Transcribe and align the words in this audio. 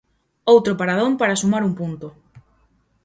Outro 0.53 0.73
paradón 0.81 1.13
para 1.19 1.39
sumar 1.41 1.63
un 1.69 1.73
punto. 1.79 2.07